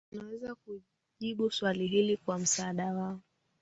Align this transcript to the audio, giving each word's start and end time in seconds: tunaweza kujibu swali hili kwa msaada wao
tunaweza 0.09 0.55
kujibu 0.55 1.51
swali 1.51 1.87
hili 1.87 2.17
kwa 2.17 2.39
msaada 2.39 2.93
wao 2.93 3.19